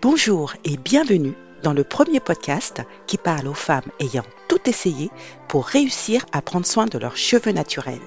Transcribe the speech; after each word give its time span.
Bonjour 0.00 0.54
et 0.64 0.76
bienvenue 0.76 1.34
dans 1.64 1.72
le 1.72 1.82
premier 1.82 2.20
podcast 2.20 2.82
qui 3.08 3.16
parle 3.16 3.48
aux 3.48 3.54
femmes 3.54 3.90
ayant 3.98 4.22
tout 4.46 4.60
essayé 4.66 5.10
pour 5.48 5.66
réussir 5.66 6.24
à 6.30 6.40
prendre 6.40 6.66
soin 6.66 6.86
de 6.86 6.98
leurs 6.98 7.16
cheveux 7.16 7.50
naturels. 7.50 7.98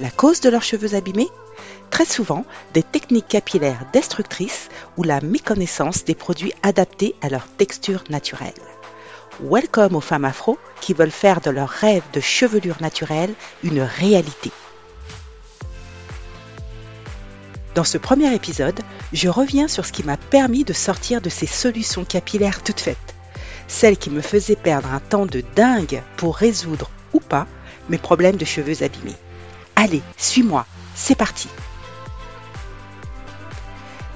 La 0.00 0.10
cause 0.10 0.40
de 0.40 0.48
leurs 0.48 0.62
cheveux 0.62 0.94
abîmés? 0.94 1.28
Très 1.90 2.06
souvent, 2.06 2.46
des 2.72 2.82
techniques 2.82 3.28
capillaires 3.28 3.84
destructrices 3.92 4.70
ou 4.96 5.02
la 5.02 5.20
méconnaissance 5.20 6.06
des 6.06 6.14
produits 6.14 6.54
adaptés 6.62 7.14
à 7.20 7.28
leur 7.28 7.46
texture 7.46 8.04
naturelle. 8.08 8.54
Welcome 9.42 9.96
aux 9.96 10.00
femmes 10.00 10.24
afro 10.24 10.56
qui 10.80 10.94
veulent 10.94 11.10
faire 11.10 11.42
de 11.42 11.50
leur 11.50 11.68
rêve 11.68 12.04
de 12.14 12.20
chevelure 12.20 12.80
naturelle 12.80 13.34
une 13.62 13.82
réalité. 13.82 14.50
Dans 17.74 17.84
ce 17.84 17.96
premier 17.96 18.34
épisode, 18.34 18.78
je 19.14 19.28
reviens 19.28 19.66
sur 19.66 19.86
ce 19.86 19.92
qui 19.92 20.04
m'a 20.04 20.18
permis 20.18 20.64
de 20.64 20.74
sortir 20.74 21.22
de 21.22 21.30
ces 21.30 21.46
solutions 21.46 22.04
capillaires 22.04 22.62
toutes 22.62 22.80
faites. 22.80 23.14
Celles 23.66 23.96
qui 23.96 24.10
me 24.10 24.20
faisaient 24.20 24.56
perdre 24.56 24.92
un 24.92 25.00
temps 25.00 25.24
de 25.24 25.42
dingue 25.56 26.02
pour 26.18 26.36
résoudre 26.36 26.90
ou 27.14 27.20
pas 27.20 27.46
mes 27.88 27.96
problèmes 27.96 28.36
de 28.36 28.44
cheveux 28.44 28.82
abîmés. 28.82 29.16
Allez, 29.74 30.02
suis-moi, 30.18 30.66
c'est 30.94 31.14
parti. 31.14 31.48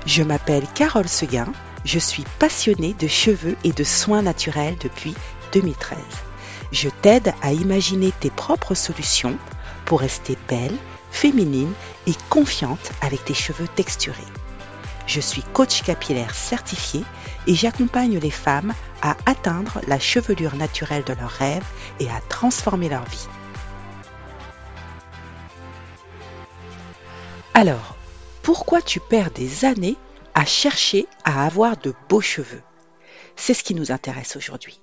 Je 0.04 0.22
m'appelle 0.22 0.66
Carole 0.74 1.08
Seguin, 1.08 1.48
je 1.84 1.98
suis 1.98 2.24
passionnée 2.38 2.94
de 2.98 3.08
cheveux 3.08 3.56
et 3.64 3.72
de 3.72 3.84
soins 3.84 4.22
naturels 4.22 4.76
depuis 4.82 5.14
2013. 5.52 5.98
Je 6.72 6.90
t'aide 7.00 7.32
à 7.42 7.52
imaginer 7.52 8.12
tes 8.20 8.30
propres 8.30 8.74
solutions 8.74 9.38
pour 9.86 10.00
rester 10.00 10.36
belle 10.48 10.76
féminine 11.16 11.72
et 12.06 12.12
confiante 12.28 12.92
avec 13.00 13.24
tes 13.24 13.32
cheveux 13.32 13.66
texturés. 13.68 14.20
Je 15.06 15.20
suis 15.20 15.42
coach 15.42 15.82
capillaire 15.82 16.34
certifié 16.34 17.04
et 17.46 17.54
j'accompagne 17.54 18.18
les 18.18 18.30
femmes 18.30 18.74
à 19.00 19.16
atteindre 19.24 19.80
la 19.86 19.98
chevelure 19.98 20.56
naturelle 20.56 21.04
de 21.04 21.14
leurs 21.14 21.30
rêves 21.30 21.64
et 22.00 22.10
à 22.10 22.20
transformer 22.28 22.90
leur 22.90 23.04
vie. 23.04 23.28
Alors, 27.54 27.96
pourquoi 28.42 28.82
tu 28.82 29.00
perds 29.00 29.30
des 29.30 29.64
années 29.64 29.96
à 30.34 30.44
chercher 30.44 31.06
à 31.24 31.46
avoir 31.46 31.78
de 31.78 31.94
beaux 32.10 32.20
cheveux? 32.20 32.62
C'est 33.36 33.54
ce 33.54 33.64
qui 33.64 33.74
nous 33.74 33.90
intéresse 33.90 34.36
aujourd'hui. 34.36 34.80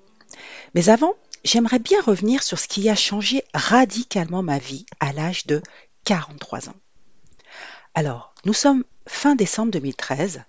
Mais 0.73 0.89
avant, 0.89 1.13
j'aimerais 1.43 1.77
bien 1.77 2.01
revenir 2.01 2.41
sur 2.41 2.57
ce 2.57 2.67
qui 2.67 2.89
a 2.89 2.95
changé 2.95 3.43
radicalement 3.53 4.41
ma 4.41 4.57
vie 4.57 4.87
à 4.99 5.13
l'âge 5.13 5.45
de 5.45 5.61
43 6.05 6.69
ans. 6.69 6.75
Alors, 7.93 8.33
nous 8.45 8.53
sommes 8.53 8.83
fin 9.07 9.35
décembre 9.35 9.71
2013 9.71 10.43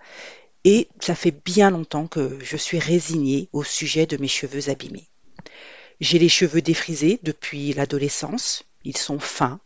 et 0.64 0.88
ça 1.00 1.14
fait 1.14 1.30
bien 1.44 1.70
longtemps 1.70 2.06
que 2.06 2.38
je 2.42 2.56
suis 2.56 2.78
résignée 2.78 3.48
au 3.52 3.62
sujet 3.62 4.06
de 4.06 4.16
mes 4.16 4.28
cheveux 4.28 4.70
abîmés. 4.70 5.08
J'ai 6.00 6.18
les 6.18 6.28
cheveux 6.28 6.62
défrisés 6.62 7.20
depuis 7.22 7.72
l'adolescence, 7.72 8.64
ils 8.84 8.96
sont 8.96 9.20
fins, 9.20 9.60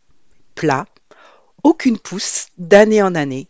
plats, 0.55 0.87
aucune 1.63 1.99
pousse 1.99 2.49
d'année 2.59 3.03
en 3.03 3.15
année, 3.15 3.49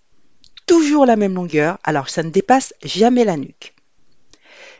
toujours 0.66 1.06
la 1.06 1.16
même 1.16 1.34
longueur, 1.34 1.78
alors 1.82 2.08
ça 2.08 2.22
ne 2.22 2.30
dépasse 2.30 2.74
jamais 2.84 3.24
la 3.24 3.36
nuque. 3.36 3.74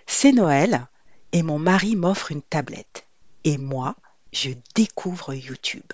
C'est 0.06 0.32
Noël 0.32 0.86
et 1.32 1.42
mon 1.42 1.58
mari 1.58 1.96
m'offre 1.96 2.30
une 2.30 2.42
tablette 2.42 3.06
et 3.44 3.58
moi, 3.58 3.96
je 4.32 4.50
découvre 4.74 5.34
YouTube. 5.34 5.90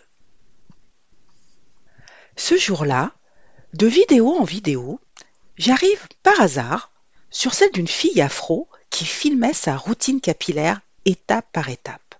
Ce 2.36 2.56
jour-là, 2.56 3.12
de 3.74 3.86
vidéo 3.86 4.34
en 4.34 4.44
vidéo, 4.44 5.00
j'arrive 5.56 6.08
par 6.22 6.40
hasard 6.40 6.90
sur 7.30 7.54
celle 7.54 7.70
d'une 7.72 7.88
fille 7.88 8.20
afro 8.20 8.68
qui 8.90 9.04
filmait 9.04 9.52
sa 9.52 9.76
routine 9.76 10.20
capillaire 10.20 10.80
étape 11.04 11.46
par 11.52 11.68
étape. 11.68 12.14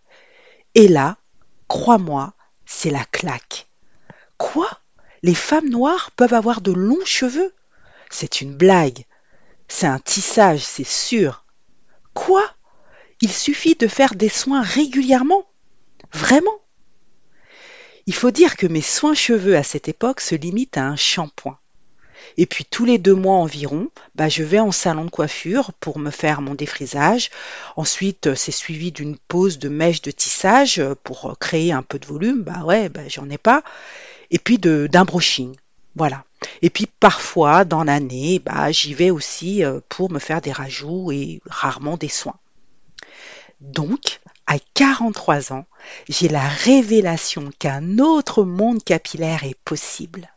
Et 0.74 0.88
là, 0.88 1.16
crois-moi, 1.68 2.34
c'est 2.66 2.90
la 2.90 3.04
claque. 3.04 3.68
Quoi? 4.38 4.68
Les 5.22 5.34
femmes 5.34 5.68
noires 5.68 6.10
peuvent 6.12 6.34
avoir 6.34 6.60
de 6.60 6.72
longs 6.72 7.04
cheveux? 7.04 7.54
C'est 8.10 8.40
une 8.40 8.54
blague. 8.54 9.04
C'est 9.68 9.86
un 9.86 9.98
tissage, 9.98 10.60
c'est 10.60 10.84
sûr. 10.84 11.44
Quoi? 12.12 12.44
Il 13.20 13.32
suffit 13.32 13.74
de 13.74 13.88
faire 13.88 14.14
des 14.14 14.28
soins 14.28 14.62
régulièrement? 14.62 15.44
Vraiment? 16.12 16.60
Il 18.06 18.14
faut 18.14 18.30
dire 18.30 18.56
que 18.56 18.66
mes 18.66 18.82
soins 18.82 19.14
cheveux 19.14 19.56
à 19.56 19.62
cette 19.62 19.88
époque 19.88 20.20
se 20.20 20.34
limitent 20.34 20.76
à 20.76 20.86
un 20.86 20.96
shampoing. 20.96 21.58
Et 22.36 22.46
puis 22.46 22.64
tous 22.64 22.84
les 22.84 22.98
deux 22.98 23.14
mois 23.14 23.36
environ, 23.36 23.88
bah, 24.14 24.28
je 24.28 24.42
vais 24.42 24.58
en 24.58 24.72
salon 24.72 25.04
de 25.04 25.10
coiffure 25.10 25.72
pour 25.74 25.98
me 25.98 26.10
faire 26.10 26.40
mon 26.40 26.54
défrisage. 26.54 27.30
Ensuite, 27.76 28.34
c'est 28.34 28.52
suivi 28.52 28.92
d'une 28.92 29.16
pose 29.16 29.58
de 29.58 29.68
mèche 29.68 30.02
de 30.02 30.10
tissage 30.10 30.82
pour 31.04 31.36
créer 31.38 31.72
un 31.72 31.82
peu 31.82 31.98
de 31.98 32.06
volume. 32.06 32.42
Bah 32.42 32.64
ouais, 32.64 32.88
bah, 32.88 33.02
j'en 33.08 33.28
ai 33.30 33.38
pas. 33.38 33.62
Et 34.30 34.38
puis 34.38 34.58
d'un 34.58 35.04
brushing. 35.04 35.54
Voilà. 35.94 36.24
Et 36.62 36.70
puis 36.70 36.86
parfois, 36.86 37.64
dans 37.64 37.84
l'année, 37.84 38.40
bah, 38.40 38.72
j'y 38.72 38.94
vais 38.94 39.10
aussi 39.10 39.64
euh, 39.64 39.80
pour 39.88 40.10
me 40.10 40.18
faire 40.18 40.40
des 40.40 40.52
rajouts 40.52 41.12
et 41.12 41.40
rarement 41.46 41.96
des 41.96 42.08
soins. 42.08 42.38
Donc, 43.60 44.20
à 44.46 44.58
43 44.74 45.52
ans, 45.52 45.66
j'ai 46.08 46.28
la 46.28 46.46
révélation 46.46 47.50
qu'un 47.58 47.98
autre 47.98 48.44
monde 48.44 48.82
capillaire 48.82 49.44
est 49.44 49.58
possible. 49.64 50.30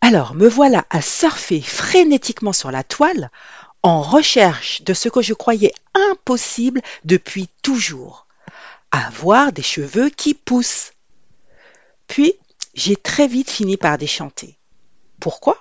Alors 0.00 0.34
me 0.34 0.48
voilà 0.48 0.84
à 0.90 1.00
surfer 1.00 1.60
frénétiquement 1.60 2.52
sur 2.52 2.70
la 2.70 2.84
toile 2.84 3.30
en 3.82 4.02
recherche 4.02 4.82
de 4.82 4.94
ce 4.94 5.08
que 5.08 5.22
je 5.22 5.34
croyais 5.34 5.72
impossible 6.10 6.80
depuis 7.04 7.48
toujours, 7.62 8.26
avoir 8.90 9.52
des 9.52 9.62
cheveux 9.62 10.10
qui 10.10 10.34
poussent. 10.34 10.92
Puis 12.06 12.34
j'ai 12.74 12.96
très 12.96 13.26
vite 13.28 13.50
fini 13.50 13.76
par 13.76 13.98
déchanter. 13.98 14.58
Pourquoi? 15.20 15.56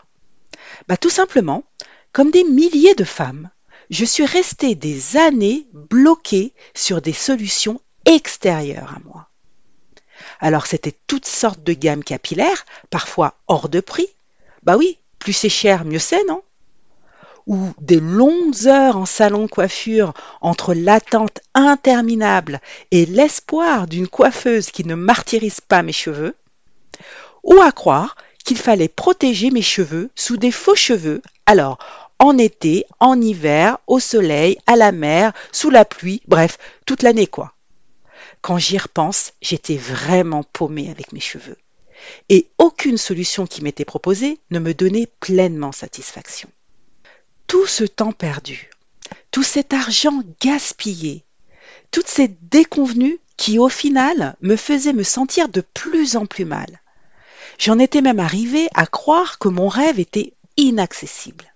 Bah, 0.88 0.97
Tout 0.97 1.09
simplement, 1.09 1.63
comme 2.12 2.31
des 2.31 2.44
milliers 2.44 2.96
de 2.96 3.03
femmes, 3.03 3.50
je 3.89 4.05
suis 4.05 4.25
restée 4.25 4.75
des 4.75 5.17
années 5.17 5.67
bloquée 5.73 6.53
sur 6.73 7.01
des 7.01 7.13
solutions 7.13 7.81
extérieures 8.05 8.94
à 8.95 8.99
moi. 9.05 9.29
Alors 10.39 10.66
c'était 10.66 10.95
toutes 11.07 11.25
sortes 11.25 11.63
de 11.63 11.73
gammes 11.73 12.03
capillaires, 12.03 12.66
parfois 12.89 13.35
hors 13.47 13.69
de 13.69 13.79
prix. 13.79 14.07
Bah 14.63 14.77
oui, 14.77 14.97
plus 15.19 15.33
c'est 15.33 15.49
cher, 15.49 15.85
mieux 15.85 15.99
c'est, 15.99 16.25
non? 16.25 16.41
Ou 17.45 17.72
des 17.81 17.99
longues 17.99 18.67
heures 18.67 18.97
en 18.97 19.05
salon 19.05 19.43
de 19.43 19.49
coiffure 19.49 20.13
entre 20.39 20.73
l'attente 20.73 21.41
interminable 21.53 22.61
et 22.91 23.05
l'espoir 23.05 23.88
d'une 23.88 24.07
coiffeuse 24.07 24.72
qui 24.72 24.85
ne 24.85 24.95
martyrise 24.95 25.59
pas 25.59 25.81
mes 25.81 25.91
cheveux. 25.93 26.35
Ou 27.43 27.61
à 27.61 27.73
croire 27.73 28.16
qu'il 28.43 28.57
fallait 28.57 28.88
protéger 28.88 29.51
mes 29.51 29.61
cheveux 29.61 30.09
sous 30.16 30.38
des 30.38 30.51
faux 30.51 30.75
cheveux. 30.75 31.22
Alors, 31.45 31.79
en 32.23 32.38
été, 32.38 32.85
en 33.01 33.19
hiver, 33.19 33.79
au 33.85 34.00
soleil, 34.00 34.57
à 34.66 34.78
la 34.78 34.94
mer, 34.94 35.34
sous 35.51 35.69
la 35.69 35.84
pluie, 35.84 36.22
bref, 36.29 36.57
toute 36.85 37.03
l'année 37.03 37.28
quoi. 37.28 37.53
Quand 38.39 38.57
j'y 38.57 38.78
repense, 38.78 39.34
j'étais 39.41 39.75
vraiment 39.75 40.44
paumée 40.44 40.89
avec 40.89 41.11
mes 41.11 41.19
cheveux. 41.19 41.57
Et 42.29 42.47
aucune 42.57 42.97
solution 42.97 43.45
qui 43.45 43.61
m'était 43.61 43.84
proposée 43.84 44.39
ne 44.51 44.59
me 44.59 44.73
donnait 44.73 45.09
pleinement 45.19 45.73
satisfaction. 45.73 46.47
Tout 47.47 47.66
ce 47.66 47.84
temps 47.84 48.13
perdu, 48.13 48.69
tout 49.31 49.44
cet 49.44 49.73
argent 49.73 50.23
gaspillé, 50.40 51.25
toutes 51.91 52.07
ces 52.07 52.29
déconvenues 52.29 53.19
qui 53.35 53.59
au 53.59 53.67
final 53.67 54.38
me 54.40 54.55
faisaient 54.55 54.94
me 54.94 55.03
sentir 55.03 55.49
de 55.49 55.59
plus 55.59 56.16
en 56.16 56.25
plus 56.25 56.46
mal. 56.46 56.79
J'en 57.59 57.79
étais 57.79 58.02
même 58.02 58.22
arrivée 58.22 58.70
à 58.75 58.85
croire 58.85 59.40
que 59.40 59.49
mon 59.49 59.67
rêve 59.67 59.99
était 59.99 60.31
inaccessible. 60.55 61.53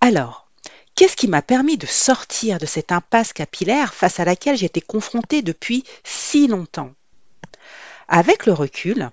Alors, 0.00 0.48
qu'est-ce 0.94 1.16
qui 1.16 1.28
m'a 1.28 1.42
permis 1.42 1.76
de 1.76 1.86
sortir 1.86 2.58
de 2.58 2.66
cette 2.66 2.92
impasse 2.92 3.32
capillaire 3.32 3.94
face 3.94 4.20
à 4.20 4.24
laquelle 4.24 4.56
j'étais 4.56 4.80
confrontée 4.80 5.42
depuis 5.42 5.84
si 6.04 6.46
longtemps? 6.46 6.94
Avec 8.06 8.46
le 8.46 8.52
recul, 8.52 9.10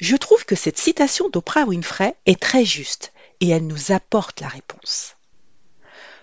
je 0.00 0.16
trouve 0.16 0.44
que 0.44 0.54
cette 0.54 0.78
citation 0.78 1.28
d'Oprah 1.28 1.64
Winfrey 1.64 2.14
est 2.26 2.40
très 2.40 2.64
juste 2.64 3.12
et 3.40 3.48
elle 3.48 3.66
nous 3.66 3.92
apporte 3.92 4.40
la 4.40 4.48
réponse. 4.48 5.16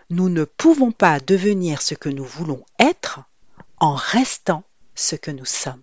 Nous 0.09 0.29
ne 0.29 0.43
pouvons 0.45 0.91
pas 0.91 1.19
devenir 1.19 1.81
ce 1.81 1.95
que 1.95 2.09
nous 2.09 2.25
voulons 2.25 2.63
être 2.79 3.21
en 3.79 3.95
restant 3.95 4.63
ce 4.93 5.15
que 5.15 5.31
nous 5.31 5.45
sommes. 5.45 5.81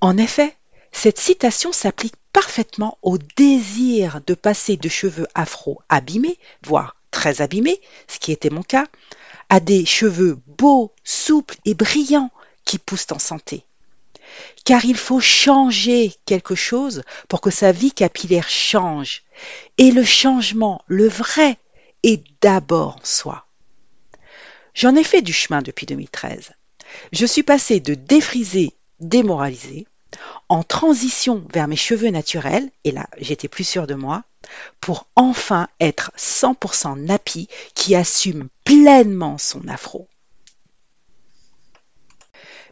En 0.00 0.16
effet, 0.16 0.56
cette 0.92 1.18
citation 1.18 1.72
s'applique 1.72 2.16
parfaitement 2.32 2.98
au 3.02 3.18
désir 3.18 4.20
de 4.26 4.34
passer 4.34 4.76
de 4.76 4.88
cheveux 4.88 5.26
afro 5.34 5.80
abîmés, 5.88 6.38
voire 6.62 6.96
très 7.10 7.40
abîmés, 7.40 7.80
ce 8.06 8.18
qui 8.18 8.32
était 8.32 8.50
mon 8.50 8.62
cas, 8.62 8.86
à 9.48 9.60
des 9.60 9.86
cheveux 9.86 10.38
beaux, 10.46 10.92
souples 11.04 11.56
et 11.64 11.74
brillants 11.74 12.30
qui 12.64 12.78
poussent 12.78 13.12
en 13.12 13.18
santé. 13.18 13.64
car 14.64 14.84
il 14.84 14.96
faut 14.96 15.20
changer 15.20 16.12
quelque 16.26 16.54
chose 16.54 17.02
pour 17.28 17.40
que 17.40 17.50
sa 17.50 17.72
vie 17.72 17.92
capillaire 17.92 18.48
change. 18.48 19.22
Et 19.78 19.90
le 19.90 20.04
changement, 20.04 20.82
le 20.86 21.08
vrai, 21.08 21.56
est 22.02 22.22
d'abord 22.42 22.98
en 23.00 23.04
soi. 23.04 23.46
J'en 24.74 24.94
ai 24.94 25.04
fait 25.04 25.22
du 25.22 25.32
chemin 25.32 25.62
depuis 25.62 25.86
2013. 25.86 26.52
Je 27.12 27.26
suis 27.26 27.42
passée 27.42 27.80
de 27.80 27.94
défrisé, 27.94 28.74
démoralisé, 29.00 29.86
en 30.48 30.62
transition 30.62 31.44
vers 31.52 31.68
mes 31.68 31.76
cheveux 31.76 32.10
naturels, 32.10 32.70
et 32.84 32.90
là 32.90 33.06
j'étais 33.18 33.48
plus 33.48 33.64
sûre 33.64 33.86
de 33.86 33.94
moi, 33.94 34.24
pour 34.80 35.08
enfin 35.16 35.68
être 35.80 36.10
100% 36.16 36.98
nappy 36.98 37.48
qui 37.74 37.94
assume 37.94 38.48
pleinement 38.64 39.38
son 39.38 39.66
afro. 39.68 40.08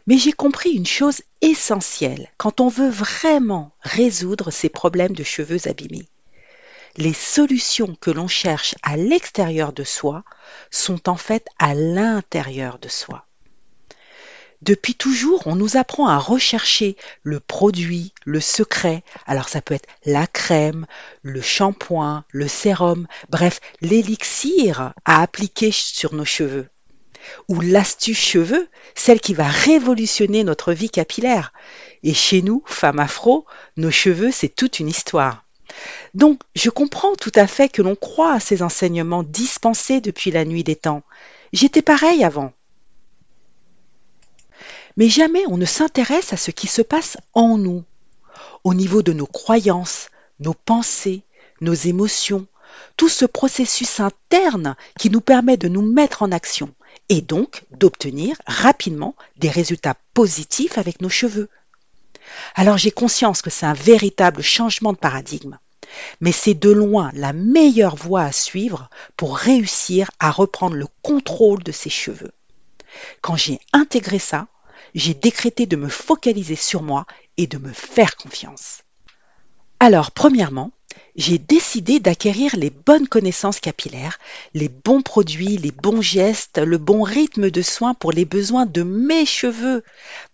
Mais 0.07 0.17
j'ai 0.17 0.31
compris 0.31 0.71
une 0.71 0.85
chose 0.85 1.21
essentielle 1.41 2.31
quand 2.37 2.61
on 2.61 2.69
veut 2.69 2.89
vraiment 2.89 3.73
résoudre 3.81 4.51
ces 4.51 4.69
problèmes 4.69 5.15
de 5.15 5.23
cheveux 5.23 5.67
abîmés. 5.67 6.07
Les 6.95 7.13
solutions 7.13 7.95
que 7.99 8.09
l'on 8.09 8.29
cherche 8.29 8.73
à 8.81 8.95
l'extérieur 8.97 9.73
de 9.73 9.83
soi 9.83 10.23
sont 10.71 11.09
en 11.09 11.17
fait 11.17 11.47
à 11.59 11.75
l'intérieur 11.75 12.79
de 12.79 12.87
soi. 12.87 13.27
Depuis 14.61 14.95
toujours, 14.95 15.45
on 15.45 15.55
nous 15.55 15.77
apprend 15.77 16.07
à 16.07 16.17
rechercher 16.17 16.97
le 17.23 17.39
produit, 17.39 18.13
le 18.25 18.39
secret. 18.39 19.03
Alors 19.25 19.49
ça 19.49 19.61
peut 19.61 19.75
être 19.75 19.87
la 20.05 20.25
crème, 20.25 20.87
le 21.21 21.41
shampoing, 21.41 22.25
le 22.31 22.47
sérum, 22.47 23.07
bref, 23.29 23.59
l'élixir 23.81 24.93
à 25.05 25.21
appliquer 25.21 25.71
sur 25.71 26.13
nos 26.13 26.25
cheveux 26.25 26.67
ou 27.47 27.61
l'astuce 27.61 28.17
cheveux, 28.17 28.67
celle 28.95 29.19
qui 29.19 29.33
va 29.33 29.47
révolutionner 29.47 30.43
notre 30.43 30.73
vie 30.73 30.89
capillaire. 30.89 31.53
Et 32.03 32.13
chez 32.13 32.41
nous, 32.41 32.63
femmes 32.65 32.99
afro, 32.99 33.45
nos 33.75 33.91
cheveux, 33.91 34.31
c'est 34.31 34.49
toute 34.49 34.79
une 34.79 34.87
histoire. 34.87 35.43
Donc, 36.13 36.39
je 36.55 36.69
comprends 36.69 37.15
tout 37.15 37.31
à 37.35 37.47
fait 37.47 37.69
que 37.69 37.81
l'on 37.81 37.95
croit 37.95 38.33
à 38.33 38.39
ces 38.39 38.63
enseignements 38.63 39.23
dispensés 39.23 40.01
depuis 40.01 40.31
la 40.31 40.45
nuit 40.45 40.63
des 40.63 40.75
temps. 40.75 41.03
J'étais 41.53 41.81
pareil 41.81 42.23
avant. 42.23 42.53
Mais 44.97 45.09
jamais 45.09 45.45
on 45.47 45.57
ne 45.57 45.65
s'intéresse 45.65 46.33
à 46.33 46.37
ce 46.37 46.51
qui 46.51 46.67
se 46.67 46.81
passe 46.81 47.17
en 47.33 47.57
nous, 47.57 47.83
au 48.63 48.73
niveau 48.73 49.01
de 49.01 49.13
nos 49.13 49.27
croyances, 49.27 50.09
nos 50.39 50.53
pensées, 50.53 51.23
nos 51.61 51.73
émotions, 51.73 52.47
tout 52.97 53.09
ce 53.09 53.25
processus 53.25 53.99
interne 53.99 54.75
qui 54.99 55.09
nous 55.09 55.21
permet 55.21 55.57
de 55.57 55.67
nous 55.67 55.81
mettre 55.81 56.23
en 56.23 56.31
action 56.31 56.73
et 57.09 57.21
donc 57.21 57.63
d'obtenir 57.71 58.35
rapidement 58.45 59.15
des 59.37 59.49
résultats 59.49 59.95
positifs 60.13 60.77
avec 60.77 61.01
nos 61.01 61.09
cheveux. 61.09 61.49
Alors 62.55 62.77
j'ai 62.77 62.91
conscience 62.91 63.41
que 63.41 63.49
c'est 63.49 63.65
un 63.65 63.73
véritable 63.73 64.41
changement 64.41 64.93
de 64.93 64.97
paradigme, 64.97 65.57
mais 66.19 66.31
c'est 66.31 66.53
de 66.53 66.69
loin 66.69 67.11
la 67.13 67.33
meilleure 67.33 67.95
voie 67.95 68.23
à 68.23 68.31
suivre 68.31 68.89
pour 69.15 69.37
réussir 69.37 70.11
à 70.19 70.31
reprendre 70.31 70.75
le 70.75 70.87
contrôle 71.01 71.63
de 71.63 71.71
ses 71.71 71.89
cheveux. 71.89 72.33
Quand 73.21 73.35
j'ai 73.35 73.59
intégré 73.73 74.19
ça, 74.19 74.47
j'ai 74.97 75.13
décrété 75.13 75.67
de 75.67 75.75
me 75.75 75.89
focaliser 75.89 76.55
sur 76.55 76.81
moi 76.81 77.05
et 77.37 77.45
de 77.45 77.59
me 77.59 77.71
faire 77.71 78.15
confiance. 78.15 78.81
Alors, 79.79 80.09
premièrement, 80.09 80.71
j'ai 81.15 81.37
décidé 81.37 81.99
d'acquérir 81.99 82.55
les 82.55 82.71
bonnes 82.71 83.07
connaissances 83.07 83.59
capillaires, 83.59 84.17
les 84.55 84.69
bons 84.69 85.03
produits, 85.03 85.57
les 85.57 85.69
bons 85.71 86.01
gestes, 86.01 86.57
le 86.57 86.79
bon 86.79 87.03
rythme 87.03 87.51
de 87.51 87.61
soins 87.61 87.93
pour 87.93 88.11
les 88.11 88.25
besoins 88.25 88.65
de 88.65 88.81
mes 88.81 89.27
cheveux, 89.27 89.83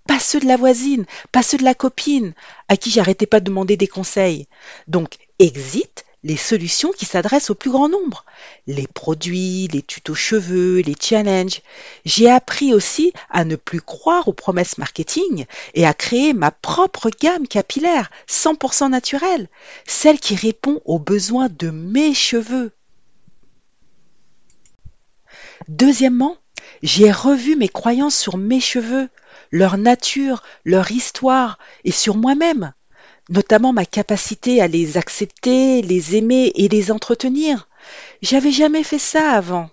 pas 0.08 0.20
ceux 0.20 0.40
de 0.40 0.48
la 0.48 0.56
voisine, 0.56 1.06
pas 1.34 1.44
ceux 1.44 1.58
de 1.58 1.66
la 1.66 1.76
copine, 1.76 2.34
à 2.70 2.78
qui 2.78 2.90
j'arrêtais 2.90 3.26
pas 3.26 3.42
de 3.42 3.46
demander 3.46 3.76
des 3.76 3.88
conseils. 3.88 4.48
Donc, 4.88 5.18
exit 5.40 6.06
les 6.24 6.38
solutions 6.38 6.92
qui 6.92 7.06
s'adressent 7.06 7.50
au 7.50 7.56
plus 7.56 7.72
grand 7.72 7.90
nombre. 7.90 8.26
Les 8.66 8.88
produits, 8.88 9.68
les 9.68 9.82
tutos 9.82 10.16
cheveux, 10.16 10.80
les 10.80 10.96
challenges. 11.00 11.62
J'ai 12.06 12.30
appris 12.30 12.74
aussi 12.74 13.14
à 13.30 13.44
ne 13.44 13.56
plus 13.56 13.82
croire 13.82 14.28
aux 14.28 14.34
promesses 14.34 14.78
marketing 14.78 15.46
et 15.74 15.86
à 15.86 15.94
créer 15.94 16.34
ma 16.34 16.52
propre 16.52 17.10
gamme 17.10 17.48
capillaire 17.48 18.10
100% 18.30 18.90
naturelle, 18.90 19.50
celle 19.86 20.20
qui 20.20 20.36
répond 20.36 20.82
aux 20.86 21.00
besoins 21.00 21.50
de 21.50 21.70
mes 21.70 22.14
cheveux. 22.14 22.72
Deuxièmement, 25.68 26.38
j'ai 26.82 27.12
revu 27.12 27.56
mes 27.56 27.70
croyances 27.70 28.18
sur 28.18 28.38
mes 28.38 28.60
cheveux, 28.60 29.10
leur 29.52 29.78
nature, 29.78 30.44
leur 30.66 30.92
histoire 30.92 31.58
et 31.84 31.92
sur 31.92 32.16
moi-même 32.16 32.74
notamment 33.30 33.74
ma 33.74 33.86
capacité 33.86 34.62
à 34.62 34.68
les 34.68 34.98
accepter, 34.98 35.82
les 35.82 36.16
aimer 36.16 36.52
et 36.56 36.68
les 36.68 36.92
entretenir. 36.92 37.68
J'avais 38.22 38.52
jamais 38.52 38.84
fait 38.84 39.00
ça 39.00 39.32
avant. 39.32 39.70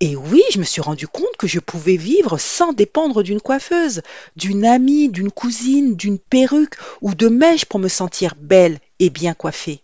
Et 0.00 0.16
oui, 0.16 0.42
je 0.52 0.58
me 0.58 0.64
suis 0.64 0.80
rendu 0.80 1.06
compte 1.06 1.36
que 1.38 1.46
je 1.46 1.60
pouvais 1.60 1.96
vivre 1.96 2.36
sans 2.36 2.72
dépendre 2.72 3.22
d'une 3.22 3.40
coiffeuse, 3.40 4.02
d'une 4.34 4.64
amie, 4.64 5.08
d'une 5.08 5.30
cousine, 5.30 5.94
d'une 5.94 6.18
perruque 6.18 6.74
ou 7.02 7.14
de 7.14 7.28
mèche 7.28 7.66
pour 7.66 7.78
me 7.78 7.88
sentir 7.88 8.34
belle 8.36 8.80
et 8.98 9.10
bien 9.10 9.34
coiffée. 9.34 9.82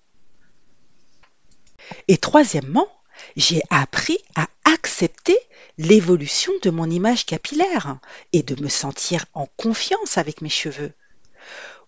Et 2.08 2.16
troisièmement, 2.16 2.88
j'ai 3.36 3.62
appris 3.70 4.18
à 4.34 4.48
accepter 4.64 5.38
l'évolution 5.78 6.52
de 6.62 6.70
mon 6.70 6.90
image 6.90 7.24
capillaire 7.24 7.98
et 8.32 8.42
de 8.42 8.60
me 8.60 8.68
sentir 8.68 9.24
en 9.34 9.46
confiance 9.56 10.18
avec 10.18 10.42
mes 10.42 10.48
cheveux. 10.48 10.92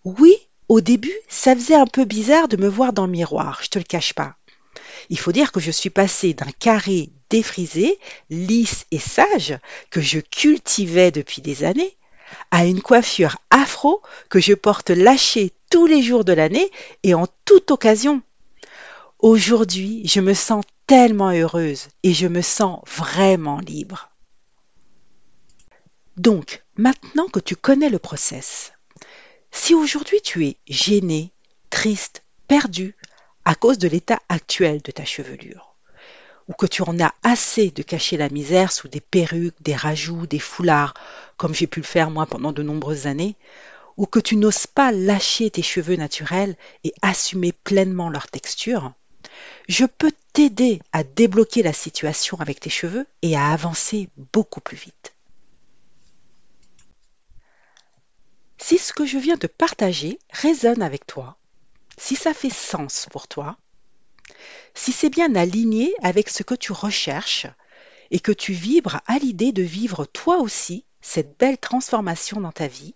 Oui, 0.05 0.35
au 0.69 0.81
début, 0.81 1.13
ça 1.27 1.55
faisait 1.55 1.75
un 1.75 1.85
peu 1.85 2.05
bizarre 2.05 2.47
de 2.47 2.57
me 2.57 2.67
voir 2.67 2.93
dans 2.93 3.05
le 3.05 3.11
miroir, 3.11 3.59
je 3.63 3.69
te 3.69 3.79
le 3.79 3.83
cache 3.83 4.13
pas. 4.13 4.35
Il 5.09 5.19
faut 5.19 5.31
dire 5.31 5.51
que 5.51 5.59
je 5.59 5.71
suis 5.71 5.89
passée 5.89 6.33
d'un 6.33 6.51
carré 6.59 7.09
défrisé, 7.29 7.99
lisse 8.29 8.85
et 8.91 8.99
sage, 8.99 9.57
que 9.89 10.01
je 10.01 10.19
cultivais 10.19 11.11
depuis 11.11 11.41
des 11.41 11.63
années, 11.63 11.97
à 12.51 12.65
une 12.65 12.81
coiffure 12.81 13.37
afro 13.49 14.01
que 14.29 14.39
je 14.39 14.53
porte 14.53 14.89
lâchée 14.89 15.51
tous 15.69 15.85
les 15.85 16.01
jours 16.01 16.23
de 16.23 16.33
l'année 16.33 16.71
et 17.03 17.13
en 17.13 17.27
toute 17.45 17.71
occasion. 17.71 18.21
Aujourd'hui, 19.19 20.01
je 20.05 20.21
me 20.21 20.33
sens 20.33 20.63
tellement 20.87 21.31
heureuse 21.31 21.87
et 22.03 22.13
je 22.13 22.27
me 22.27 22.41
sens 22.41 22.81
vraiment 22.85 23.59
libre. 23.59 24.09
Donc, 26.17 26.63
maintenant 26.75 27.27
que 27.27 27.39
tu 27.39 27.55
connais 27.55 27.89
le 27.89 27.99
process, 27.99 28.73
si 29.51 29.75
aujourd'hui 29.75 30.21
tu 30.21 30.45
es 30.45 30.57
gêné, 30.67 31.31
triste, 31.69 32.23
perdu 32.47 32.95
à 33.45 33.55
cause 33.55 33.77
de 33.77 33.87
l'état 33.87 34.19
actuel 34.29 34.81
de 34.81 34.91
ta 34.91 35.05
chevelure, 35.05 35.75
ou 36.47 36.53
que 36.53 36.65
tu 36.65 36.81
en 36.81 36.99
as 36.99 37.13
assez 37.23 37.71
de 37.71 37.83
cacher 37.83 38.17
la 38.17 38.29
misère 38.29 38.71
sous 38.71 38.87
des 38.87 39.01
perruques, 39.01 39.61
des 39.61 39.75
rajouts, 39.75 40.27
des 40.27 40.39
foulards, 40.39 40.93
comme 41.37 41.53
j'ai 41.53 41.67
pu 41.67 41.79
le 41.79 41.85
faire 41.85 42.11
moi 42.11 42.25
pendant 42.25 42.51
de 42.51 42.63
nombreuses 42.63 43.07
années, 43.07 43.35
ou 43.97 44.05
que 44.05 44.19
tu 44.19 44.35
n'oses 44.35 44.67
pas 44.67 44.91
lâcher 44.91 45.49
tes 45.49 45.61
cheveux 45.61 45.95
naturels 45.95 46.55
et 46.83 46.93
assumer 47.01 47.51
pleinement 47.51 48.09
leur 48.09 48.27
texture, 48.27 48.93
je 49.67 49.85
peux 49.85 50.11
t'aider 50.33 50.81
à 50.91 51.03
débloquer 51.03 51.63
la 51.63 51.73
situation 51.73 52.39
avec 52.39 52.59
tes 52.59 52.69
cheveux 52.69 53.05
et 53.21 53.35
à 53.35 53.49
avancer 53.49 54.09
beaucoup 54.33 54.61
plus 54.61 54.77
vite. 54.77 55.13
Si 58.63 58.77
ce 58.77 58.93
que 58.93 59.05
je 59.05 59.17
viens 59.17 59.37
de 59.37 59.47
partager 59.47 60.19
résonne 60.29 60.83
avec 60.83 61.07
toi, 61.07 61.37
si 61.97 62.15
ça 62.15 62.33
fait 62.33 62.51
sens 62.51 63.07
pour 63.09 63.27
toi, 63.27 63.57
si 64.75 64.91
c'est 64.91 65.09
bien 65.09 65.35
aligné 65.35 65.93
avec 66.03 66.29
ce 66.29 66.43
que 66.43 66.53
tu 66.53 66.71
recherches 66.71 67.47
et 68.11 68.19
que 68.19 68.31
tu 68.31 68.53
vibres 68.53 69.01
à 69.07 69.17
l'idée 69.17 69.51
de 69.51 69.63
vivre 69.63 70.05
toi 70.05 70.37
aussi 70.37 70.85
cette 71.01 71.39
belle 71.39 71.57
transformation 71.57 72.39
dans 72.39 72.51
ta 72.51 72.67
vie, 72.67 72.93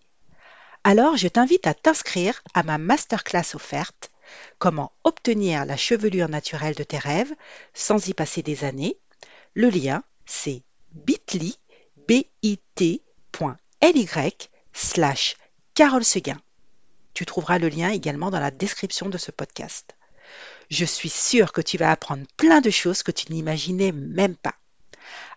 alors 0.84 1.18
je 1.18 1.28
t'invite 1.28 1.66
à 1.66 1.74
t'inscrire 1.74 2.44
à 2.54 2.62
ma 2.62 2.78
masterclass 2.78 3.56
offerte 3.56 4.12
Comment 4.60 4.94
obtenir 5.04 5.66
la 5.66 5.78
chevelure 5.78 6.30
naturelle 6.30 6.76
de 6.76 6.84
tes 6.84 7.00
rêves 7.00 7.34
sans 7.74 8.08
y 8.08 8.14
passer 8.14 8.44
des 8.44 8.64
années. 8.64 8.98
Le 9.56 9.70
lien, 9.70 10.04
c'est 10.26 10.64
bit.ly, 10.92 11.58
bit.ly 12.08 13.02
slash 14.74 15.38
Carole 15.76 16.06
Seguin. 16.06 16.38
Tu 17.14 17.26
trouveras 17.26 17.60
le 17.60 17.68
lien 17.68 17.90
également 17.90 18.32
dans 18.32 18.40
la 18.40 18.50
description 18.50 19.10
de 19.10 19.18
ce 19.18 19.30
podcast. 19.30 19.98
Je 20.70 20.86
suis 20.86 21.10
sûre 21.10 21.52
que 21.52 21.60
tu 21.60 21.78
vas 21.78 21.92
apprendre 21.92 22.24
plein 22.38 22.62
de 22.62 22.70
choses 22.70 23.04
que 23.04 23.12
tu 23.12 23.34
n'imaginais 23.34 23.92
même 23.92 24.38
pas. 24.38 24.56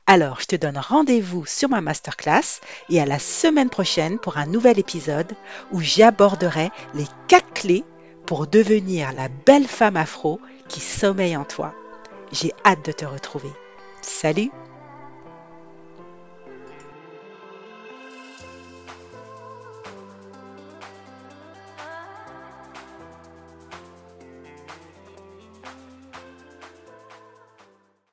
Alors, 0.06 0.40
je 0.40 0.46
te 0.46 0.54
donne 0.54 0.78
rendez-vous 0.78 1.44
sur 1.44 1.68
ma 1.68 1.80
masterclass 1.80 2.60
et 2.88 3.00
à 3.00 3.04
la 3.04 3.18
semaine 3.18 3.68
prochaine 3.68 4.20
pour 4.20 4.38
un 4.38 4.46
nouvel 4.46 4.78
épisode 4.78 5.34
où 5.72 5.80
j'aborderai 5.80 6.70
les 6.94 7.06
quatre 7.26 7.52
clés 7.52 7.84
pour 8.24 8.46
devenir 8.46 9.12
la 9.14 9.28
belle 9.28 9.66
femme 9.66 9.96
afro 9.96 10.40
qui 10.68 10.78
sommeille 10.78 11.36
en 11.36 11.44
toi. 11.44 11.74
J'ai 12.30 12.52
hâte 12.64 12.86
de 12.86 12.92
te 12.92 13.04
retrouver. 13.04 13.50
Salut 14.02 14.52